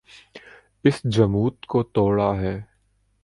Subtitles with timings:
[0.83, 2.59] اس جمود کو توڑا ہے۔